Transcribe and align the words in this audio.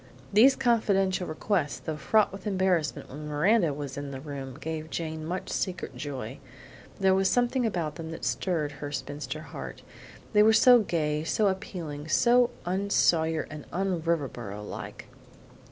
These 0.33 0.55
confidential 0.55 1.27
requests, 1.27 1.77
though 1.77 1.95
fraught 1.95 2.31
with 2.33 2.47
embarrassment 2.47 3.07
when 3.11 3.27
Miranda 3.27 3.71
was 3.71 3.97
in 3.97 4.09
the 4.09 4.19
room, 4.19 4.57
gave 4.59 4.89
Jane 4.89 5.23
much 5.23 5.49
secret 5.51 5.95
joy; 5.95 6.39
there 6.99 7.13
was 7.13 7.29
something 7.29 7.67
about 7.67 7.97
them 7.97 8.09
that 8.09 8.25
stirred 8.25 8.71
her 8.71 8.91
spinster 8.91 9.41
heart 9.41 9.83
they 10.33 10.41
were 10.41 10.53
so 10.53 10.79
gay, 10.79 11.23
so 11.23 11.49
appealing, 11.49 12.07
so 12.07 12.49
un 12.65 12.89
Sawyer, 12.89 13.47
un 13.71 14.01
Riverboro 14.01 14.67
like. 14.67 15.05